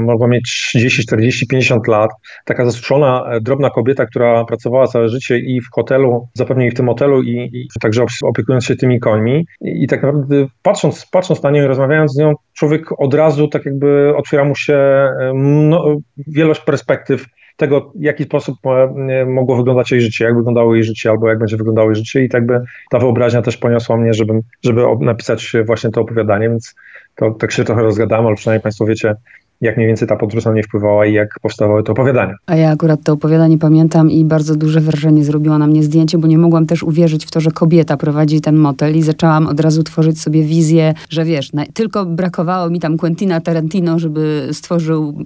mogła 0.00 0.28
mieć 0.28 0.64
30, 0.68 1.02
40, 1.02 1.46
50 1.46 1.88
lat, 1.88 2.10
taka 2.44 2.64
zasuszona, 2.64 3.24
e, 3.30 3.40
drobna 3.40 3.70
kobieta, 3.70 4.06
która 4.06 4.44
pracowała 4.44 4.86
całe 4.86 5.08
życie 5.08 5.38
i 5.38 5.60
w 5.60 5.70
hotelu, 5.72 6.28
zapewne 6.34 6.66
i 6.66 6.70
w 6.70 6.74
tym 6.74 6.86
hotelu 6.86 7.22
i, 7.22 7.50
i 7.52 7.68
także 7.80 8.04
opiekując 8.24 8.63
się 8.66 8.76
tymi 8.76 9.00
końmi. 9.00 9.46
I 9.60 9.86
tak 9.86 10.02
naprawdę 10.02 10.46
patrząc, 10.62 11.06
patrząc 11.06 11.42
na 11.42 11.50
nią 11.50 11.62
i 11.62 11.66
rozmawiając 11.66 12.12
z 12.12 12.16
nią, 12.16 12.34
człowiek 12.52 13.00
od 13.00 13.14
razu 13.14 13.48
tak 13.48 13.64
jakby 13.64 14.16
otwiera 14.16 14.44
mu 14.44 14.54
się 14.54 15.08
no, 15.34 15.96
wielość 16.26 16.60
perspektyw 16.60 17.26
tego, 17.56 17.92
w 17.94 18.02
jaki 18.02 18.24
sposób 18.24 18.56
e, 18.66 19.26
mogło 19.26 19.56
wyglądać 19.56 19.92
jej 19.92 20.00
życie, 20.00 20.24
jak 20.24 20.36
wyglądało 20.36 20.74
jej 20.74 20.84
życie, 20.84 21.10
albo 21.10 21.28
jak 21.28 21.38
będzie 21.38 21.56
wyglądało 21.56 21.88
jej 21.88 21.96
życie. 21.96 22.24
I 22.24 22.28
tak 22.28 22.46
by 22.46 22.60
ta 22.90 22.98
wyobraźnia 22.98 23.42
też 23.42 23.56
poniosła 23.56 23.96
mnie, 23.96 24.14
żeby, 24.14 24.32
żeby 24.64 24.82
napisać 25.00 25.52
właśnie 25.66 25.90
to 25.90 26.00
opowiadanie, 26.00 26.48
więc 26.48 26.74
to 27.14 27.30
tak 27.30 27.52
się 27.52 27.64
trochę 27.64 27.82
rozgadałem, 27.82 28.26
ale 28.26 28.36
przynajmniej 28.36 28.62
Państwo 28.62 28.86
wiecie, 28.86 29.14
jak 29.60 29.76
mniej 29.76 29.86
więcej 29.86 30.08
ta 30.08 30.16
podróż 30.16 30.44
na 30.44 30.52
mnie 30.52 30.62
wpływała 30.62 31.06
i 31.06 31.12
jak 31.12 31.28
powstawały 31.42 31.82
te 31.82 31.92
opowiadania. 31.92 32.34
A 32.46 32.56
ja 32.56 32.70
akurat 32.70 33.00
to 33.04 33.12
opowiadanie 33.12 33.58
pamiętam 33.58 34.10
i 34.10 34.24
bardzo 34.24 34.56
duże 34.56 34.80
wrażenie 34.80 35.24
zrobiło 35.24 35.58
na 35.58 35.66
mnie 35.66 35.82
zdjęcie, 35.82 36.18
bo 36.18 36.26
nie 36.26 36.38
mogłam 36.38 36.66
też 36.66 36.82
uwierzyć 36.82 37.26
w 37.26 37.30
to, 37.30 37.40
że 37.40 37.50
kobieta 37.50 37.96
prowadzi 37.96 38.40
ten 38.40 38.56
motel 38.56 38.96
i 38.96 39.02
zaczęłam 39.02 39.46
od 39.46 39.60
razu 39.60 39.82
tworzyć 39.82 40.20
sobie 40.20 40.42
wizję, 40.42 40.94
że 41.10 41.24
wiesz, 41.24 41.50
tylko 41.74 42.06
brakowało 42.06 42.70
mi 42.70 42.80
tam 42.80 42.96
Quentina 42.96 43.40
Tarantino, 43.40 43.98
żeby 43.98 44.48
stworzył 44.52 45.24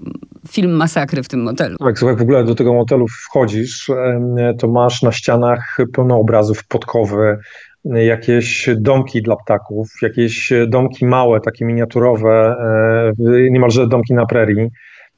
film 0.49 0.73
masakry 0.73 1.23
w 1.23 1.29
tym 1.29 1.43
motelu. 1.43 1.77
Tak, 1.79 1.99
słuchaj, 1.99 2.17
w 2.17 2.23
ogóle 2.23 2.45
do 2.45 2.55
tego 2.55 2.75
motelu 2.75 3.07
wchodzisz, 3.09 3.91
to 4.59 4.69
masz 4.69 5.03
na 5.03 5.13
ścianach 5.13 5.77
pełno 5.93 6.17
obrazów, 6.17 6.65
podkowy, 6.65 7.39
jakieś 7.95 8.71
domki 8.77 9.23
dla 9.23 9.37
ptaków, 9.37 9.89
jakieś 10.03 10.53
domki 10.69 11.07
małe, 11.07 11.41
takie 11.41 11.65
miniaturowe, 11.65 12.57
e, 12.61 13.51
niemalże 13.51 13.89
domki 13.89 14.15
na 14.15 14.27
prerii 14.27 14.69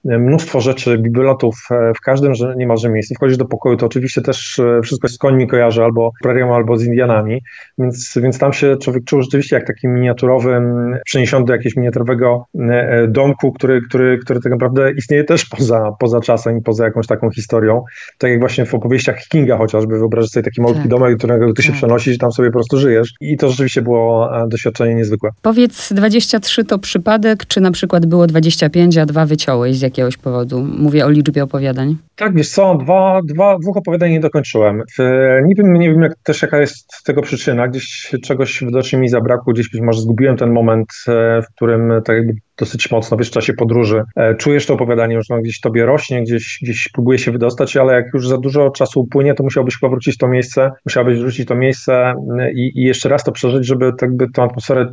mnóstwo 0.04 0.60
rzeczy, 0.60 0.98
bibliotów 0.98 1.54
e, 1.70 1.92
w 1.94 2.00
każdym 2.00 2.34
że 2.34 2.54
niemalże 2.56 2.88
miejscu. 2.88 3.14
Wchodzisz 3.14 3.36
do 3.36 3.44
pokoju, 3.44 3.76
to 3.76 3.86
oczywiście 3.86 4.20
też 4.20 4.58
e, 4.58 4.80
wszystko 4.82 5.08
z 5.08 5.18
końmi 5.18 5.46
kojarzy, 5.46 5.82
albo 5.84 6.10
prerią, 6.22 6.54
albo 6.54 6.76
z 6.76 6.84
Indianami, 6.84 7.42
więc, 7.78 8.18
więc 8.22 8.38
tam 8.38 8.52
się 8.52 8.76
człowiek 8.76 9.04
czuł 9.04 9.22
rzeczywiście 9.22 9.56
jak 9.56 9.66
takim 9.66 9.94
miniaturowym, 9.94 10.94
przeniesiony 11.04 11.44
do 11.44 11.52
jakiegoś 11.52 11.76
miniaturowego 11.76 12.44
e, 12.58 13.08
domku, 13.08 13.52
który, 13.52 13.82
który, 13.88 14.18
który 14.18 14.40
tak 14.40 14.52
naprawdę 14.52 14.92
istnieje 14.92 15.24
też 15.24 15.44
poza, 15.44 15.92
poza 15.98 16.20
czasem 16.20 16.58
i 16.58 16.62
poza 16.62 16.84
jakąś 16.84 17.06
taką 17.06 17.30
historią. 17.30 17.84
Tak 18.18 18.30
jak 18.30 18.40
właśnie 18.40 18.66
w 18.66 18.74
opowieściach 18.74 19.18
Kinga 19.28 19.58
chociażby, 19.58 19.98
wyobrażasz 19.98 20.30
sobie 20.30 20.44
taki 20.44 20.60
malutki 20.60 20.82
tak. 20.82 20.90
domek, 20.90 21.12
do 21.12 21.18
którego 21.18 21.46
ty 21.46 21.54
tak. 21.54 21.64
się 21.64 21.72
przenosisz 21.72 22.14
i 22.14 22.18
tam 22.18 22.32
sobie 22.32 22.48
po 22.48 22.52
prostu 22.52 22.78
żyjesz. 22.78 23.14
I 23.20 23.36
to 23.36 23.48
rzeczywiście 23.48 23.82
było 23.82 24.30
doświadczenie 24.48 24.94
niezwykłe. 24.94 25.30
Powiedz, 25.42 25.92
23 25.92 26.64
to 26.64 26.78
przypadek, 26.78 27.46
czy 27.46 27.60
na 27.60 27.70
przykład 27.70 28.06
było 28.06 28.26
25, 28.26 28.98
a 28.98 29.06
dwa 29.06 29.26
wyciąłeś 29.26 29.76
z 29.76 29.89
jakiegoś 29.90 30.16
powodu. 30.16 30.60
Mówię 30.78 31.06
o 31.06 31.10
liczbie 31.10 31.42
opowiadań. 31.42 31.96
Tak, 32.20 32.34
wiesz 32.34 32.48
co, 32.48 32.74
dwa, 32.74 33.20
dwa, 33.24 33.58
dwóch 33.58 33.76
opowiadań 33.76 34.10
nie 34.10 34.20
dokończyłem. 34.20 34.82
Nie 35.44 35.54
wiem, 35.54 35.74
nie 35.74 35.90
wiem 35.90 36.02
jak, 36.02 36.12
też 36.22 36.42
jaka 36.42 36.60
jest 36.60 37.04
tego 37.04 37.22
przyczyna. 37.22 37.68
Gdzieś 37.68 38.12
czegoś 38.22 38.64
widocznie 38.64 38.98
mi 38.98 39.08
zabrakło, 39.08 39.52
gdzieś 39.52 39.70
być 39.70 39.80
może 39.80 40.00
zgubiłem 40.00 40.36
ten 40.36 40.52
moment, 40.52 40.88
e, 41.08 41.42
w 41.42 41.54
którym 41.54 41.92
tak 42.04 42.16
jakby 42.16 42.32
dosyć 42.58 42.90
mocno, 42.90 43.16
wiesz, 43.16 43.28
w 43.28 43.32
czasie 43.32 43.52
podróży. 43.52 44.02
E, 44.16 44.34
czujesz 44.34 44.66
to 44.66 44.74
opowiadanie, 44.74 45.14
już 45.14 45.28
no, 45.28 45.40
gdzieś 45.40 45.60
tobie 45.60 45.86
rośnie, 45.86 46.22
gdzieś, 46.22 46.58
gdzieś 46.62 46.88
próbuje 46.88 47.18
się 47.18 47.32
wydostać, 47.32 47.76
ale 47.76 47.94
jak 47.94 48.14
już 48.14 48.28
za 48.28 48.38
dużo 48.38 48.70
czasu 48.70 49.00
upłynie, 49.00 49.34
to 49.34 49.42
musiałbyś 49.42 49.78
powrócić 49.78 50.18
to 50.18 50.28
miejsce, 50.28 50.70
musiałbyś 50.86 51.18
wrócić 51.18 51.48
to 51.48 51.54
miejsce 51.54 52.14
e, 52.38 52.52
i, 52.52 52.80
i 52.80 52.82
jeszcze 52.82 53.08
raz 53.08 53.24
to 53.24 53.32
przeżyć, 53.32 53.66
żeby 53.66 53.92
tak 53.98 54.16
by 54.16 54.30
tą 54.30 54.42
atmosferę 54.42 54.92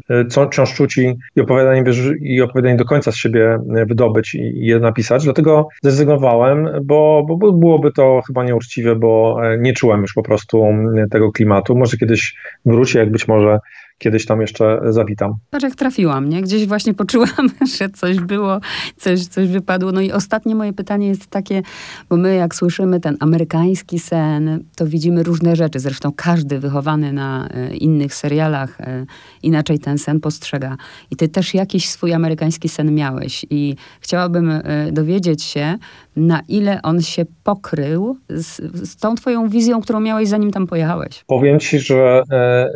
wciąż 0.49 0.73
czuć 0.73 0.97
i, 0.97 1.41
opowiadanie, 1.41 1.83
i 2.21 2.41
opowiadanie 2.41 2.75
do 2.75 2.85
końca 2.85 3.11
z 3.11 3.15
siebie 3.15 3.57
wydobyć 3.87 4.35
i, 4.35 4.39
i 4.39 4.65
je 4.65 4.79
napisać. 4.79 5.23
Dlatego 5.23 5.67
zrezygnowałem, 5.83 6.69
bo, 6.83 7.16
bo, 7.23 7.37
bo 7.37 7.51
byłoby 7.51 7.91
to 7.91 8.21
chyba 8.27 8.43
nieuczciwe, 8.43 8.95
bo 8.95 9.39
nie 9.59 9.73
czułem 9.73 10.01
już 10.01 10.13
po 10.13 10.23
prostu 10.23 10.65
tego 11.11 11.31
klimatu. 11.31 11.75
Może 11.75 11.97
kiedyś 11.97 12.35
wrócię, 12.65 12.99
jak 12.99 13.11
być 13.11 13.27
może 13.27 13.59
kiedyś 13.97 14.25
tam 14.25 14.41
jeszcze 14.41 14.79
zawitam. 14.89 15.33
Patrz 15.49 15.63
jak 15.63 15.75
trafiłam, 15.75 16.29
nie? 16.29 16.41
Gdzieś 16.41 16.67
właśnie 16.67 16.93
poczułam, 16.93 17.49
że 17.77 17.89
coś 17.89 18.19
było, 18.19 18.59
coś, 18.97 19.25
coś 19.25 19.47
wypadło. 19.47 19.91
No 19.91 20.01
i 20.01 20.11
ostatnie 20.11 20.55
moje 20.55 20.73
pytanie 20.73 21.07
jest 21.07 21.27
takie, 21.27 21.61
bo 22.09 22.17
my 22.17 22.35
jak 22.35 22.55
słyszymy 22.55 22.99
ten 22.99 23.17
amerykański 23.19 23.99
sen, 23.99 24.63
to 24.75 24.87
widzimy 24.87 25.23
różne 25.23 25.55
rzeczy. 25.55 25.79
Zresztą 25.79 26.11
każdy 26.15 26.59
wychowany 26.59 27.13
na 27.13 27.47
e, 27.47 27.75
innych 27.75 28.15
serialach 28.15 28.81
e, 28.81 29.05
inaczej 29.43 29.79
ten 29.79 29.97
sen 29.97 30.19
postrzega. 30.19 30.77
I 31.11 31.15
ty 31.15 31.27
też 31.27 31.53
jakiś 31.53 31.89
swój 31.89 32.13
amerykański 32.13 32.69
sen 32.69 32.95
miałeś. 32.95 33.45
I 33.49 33.75
chciałabym 34.01 34.49
e, 34.49 34.91
dowiedzieć 34.91 35.43
się, 35.43 35.77
na 36.15 36.41
ile 36.47 36.81
on 36.81 37.01
się 37.01 37.25
pokrył 37.43 38.17
z, 38.29 38.57
z 38.89 38.97
tą 38.97 39.15
twoją 39.15 39.49
wizją, 39.49 39.81
którą 39.81 39.99
miałeś 39.99 40.27
zanim 40.29 40.51
tam 40.51 40.67
pojechałeś. 40.67 41.23
Powiem 41.27 41.59
ci, 41.59 41.79
że 41.79 42.23
e, 42.31 42.67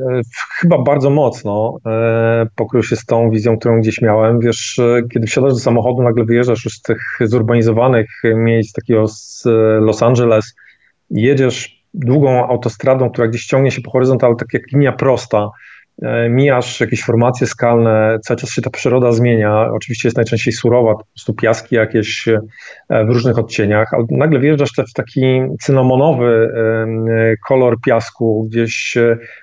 chyba 0.60 0.84
bardzo 0.84 1.11
mocno 1.14 1.78
e, 1.86 2.46
pokrył 2.56 2.84
się 2.84 2.96
z 2.96 3.06
tą 3.06 3.30
wizją, 3.30 3.58
którą 3.58 3.80
gdzieś 3.80 4.02
miałem. 4.02 4.40
Wiesz, 4.40 4.80
e, 4.80 5.02
kiedy 5.14 5.28
wsiadasz 5.28 5.54
do 5.54 5.60
samochodu, 5.60 6.02
nagle 6.02 6.26
wyjeżdżasz 6.26 6.66
już 6.66 6.74
z 6.74 6.82
tych 6.82 7.20
zurbanizowanych 7.22 8.10
miejsc, 8.24 8.74
takiego 8.74 9.08
z 9.08 9.44
e, 9.46 9.50
Los 9.80 10.04
Angeles, 10.04 10.56
jedziesz 11.10 11.82
długą 11.94 12.48
autostradą, 12.48 13.10
która 13.10 13.28
gdzieś 13.28 13.46
ciągnie 13.46 13.72
się 13.72 13.82
po 13.82 13.92
horyzont, 13.92 14.24
ale 14.24 14.36
tak 14.36 14.54
jak 14.54 14.72
linia 14.72 14.92
prosta, 14.92 15.50
E, 15.50 15.81
mijasz 16.30 16.80
jakieś 16.80 17.04
formacje 17.04 17.48
skalne, 17.48 18.20
cały 18.24 18.40
czas 18.40 18.50
się 18.50 18.62
ta 18.62 18.70
przyroda 18.70 19.12
zmienia. 19.12 19.70
Oczywiście 19.74 20.08
jest 20.08 20.18
najczęściej 20.18 20.54
surowa, 20.54 20.96
po 20.96 21.06
prostu 21.06 21.34
piaski 21.34 21.76
jakieś 21.76 22.28
e, 22.28 22.40
w 23.06 23.10
różnych 23.10 23.38
odcieniach, 23.38 23.94
ale 23.94 24.06
nagle 24.12 24.40
wjeżdżasz 24.40 24.70
w 24.90 24.94
taki 24.94 25.42
cynamonowy 25.60 26.54
e, 26.56 27.36
kolor 27.48 27.82
piasku, 27.86 28.48
gdzieś 28.50 28.98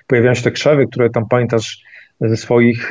pojawiają 0.07 0.33
się 0.33 0.43
te 0.43 0.51
krzewy, 0.51 0.87
które 0.87 1.09
tam 1.09 1.27
pamiętasz 1.29 1.83
ze 2.21 2.37
swoich 2.37 2.89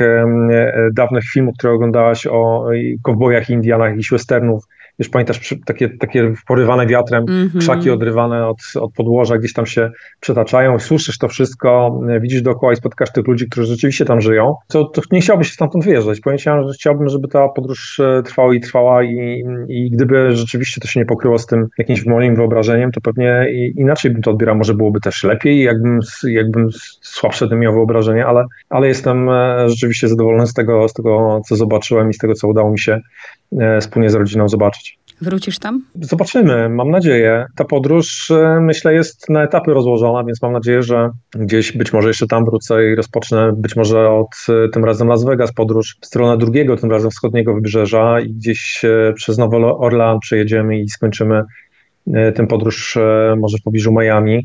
dawnych 0.92 1.24
filmów, 1.24 1.54
które 1.58 1.72
oglądałaś 1.72 2.26
o 2.26 2.66
kowbojach, 3.02 3.50
Indianach, 3.50 3.90
jakichś 3.90 4.10
westernów, 4.10 4.64
Wiesz, 4.98 5.08
pamiętasz 5.08 5.54
takie, 5.66 5.88
takie 5.88 6.32
porywane 6.46 6.86
wiatrem, 6.86 7.24
mm 7.28 7.48
-hmm. 7.48 7.58
krzaki 7.58 7.90
odrywane 7.90 8.46
od, 8.46 8.56
od 8.80 8.92
podłoża, 8.92 9.38
gdzieś 9.38 9.52
tam 9.52 9.66
się 9.66 9.90
przetaczają, 10.20 10.78
słyszysz 10.78 11.18
to 11.18 11.28
wszystko, 11.28 12.00
widzisz 12.20 12.42
dookoła 12.42 12.72
i 12.72 12.76
spotkasz 12.76 13.12
tych 13.12 13.26
ludzi, 13.26 13.48
którzy 13.48 13.66
rzeczywiście 13.66 14.04
tam 14.04 14.20
żyją, 14.20 14.54
to, 14.68 14.84
to 14.84 15.02
nie 15.12 15.20
chciałbyś 15.20 15.48
się 15.48 15.54
stamtąd 15.54 15.84
wyjeżdżać. 15.84 16.20
Powiedziałem, 16.20 16.68
że 16.68 16.74
chciałbym, 16.74 17.08
żeby 17.08 17.28
ta 17.28 17.48
podróż 17.48 18.00
e, 18.00 18.22
trwała 18.22 18.54
i 18.54 18.60
trwała 18.60 19.02
i, 19.02 19.44
i 19.68 19.90
gdyby 19.90 20.36
rzeczywiście 20.36 20.80
to 20.80 20.88
się 20.88 21.00
nie 21.00 21.06
pokryło 21.06 21.38
z 21.38 21.46
tym 21.46 21.66
jakimś 21.78 22.06
moim 22.06 22.36
wyobrażeniem, 22.36 22.92
to 22.92 23.00
pewnie 23.00 23.46
inaczej 23.76 24.10
bym 24.10 24.22
to 24.22 24.30
odbierał. 24.30 24.56
Może 24.56 24.74
byłoby 24.74 25.00
też 25.00 25.24
lepiej, 25.24 25.62
jakbym, 25.62 26.00
jakbym 26.24 26.68
słabsze 27.00 27.48
tym 27.48 27.58
miał 27.58 27.72
wyobrażenie, 27.72 28.26
ale, 28.26 28.44
ale 28.70 28.88
jestem 28.88 29.28
e, 29.28 29.68
rzeczywiście 29.68 30.08
zadowolony 30.08 30.46
z 30.46 30.54
tego, 30.54 30.88
z 30.88 30.92
tego, 30.92 31.40
co 31.48 31.56
zobaczyłem 31.56 32.10
i 32.10 32.14
z 32.14 32.18
tego, 32.18 32.34
co 32.34 32.48
udało 32.48 32.70
mi 32.70 32.78
się 32.78 32.92
E, 32.92 33.37
wspólnie 33.80 34.10
z 34.10 34.14
rodziną 34.14 34.48
zobaczyć. 34.48 34.98
Wrócisz 35.20 35.58
tam? 35.58 35.84
Zobaczymy, 35.94 36.68
mam 36.68 36.90
nadzieję. 36.90 37.46
Ta 37.56 37.64
podróż, 37.64 38.30
e, 38.30 38.60
myślę, 38.60 38.94
jest 38.94 39.30
na 39.30 39.42
etapy 39.42 39.74
rozłożona, 39.74 40.24
więc 40.24 40.42
mam 40.42 40.52
nadzieję, 40.52 40.82
że 40.82 41.10
gdzieś 41.34 41.72
być 41.72 41.92
może 41.92 42.08
jeszcze 42.08 42.26
tam 42.26 42.44
wrócę 42.44 42.88
i 42.92 42.94
rozpocznę 42.94 43.52
być 43.56 43.76
może 43.76 44.10
od 44.10 44.28
e, 44.48 44.68
tym 44.68 44.84
razem 44.84 45.08
Las 45.08 45.24
Vegas 45.24 45.52
podróż 45.52 45.96
w 46.00 46.06
stronę 46.06 46.38
drugiego, 46.38 46.76
tym 46.76 46.90
razem 46.90 47.10
wschodniego 47.10 47.54
wybrzeża 47.54 48.20
i 48.20 48.32
gdzieś 48.32 48.82
przez 49.14 49.38
Nowy 49.38 49.56
Orlean 49.56 50.18
przejedziemy 50.20 50.80
i 50.80 50.88
skończymy 50.88 51.42
tę 52.34 52.46
podróż 52.46 52.98
może 53.36 53.58
w 53.58 53.62
pobliżu 53.62 53.92
Miami. 53.92 54.44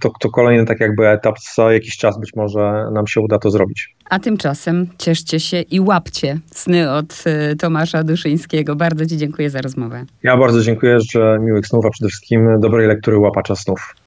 To, 0.00 0.10
to 0.20 0.30
kolejny 0.30 0.66
tak 0.66 0.80
jakby 0.80 1.08
etap, 1.08 1.34
za 1.54 1.72
jakiś 1.72 1.96
czas 1.96 2.20
być 2.20 2.30
może 2.36 2.90
nam 2.92 3.06
się 3.06 3.20
uda 3.20 3.38
to 3.38 3.50
zrobić. 3.50 3.94
A 4.10 4.18
tymczasem 4.18 4.86
cieszcie 4.98 5.40
się 5.40 5.60
i 5.60 5.80
łapcie 5.80 6.38
sny 6.50 6.90
od 6.90 7.24
Tomasza 7.58 8.04
Duszyńskiego. 8.04 8.76
Bardzo 8.76 9.06
Ci 9.06 9.16
dziękuję 9.16 9.50
za 9.50 9.60
rozmowę. 9.60 10.04
Ja 10.22 10.36
bardzo 10.36 10.60
dziękuję, 10.60 10.98
że 11.12 11.38
miłych 11.40 11.66
snów, 11.66 11.86
a 11.86 11.90
przede 11.90 12.08
wszystkim 12.08 12.60
dobrej 12.60 12.88
lektury 12.88 13.18
łapacza 13.18 13.56
snów. 13.56 13.94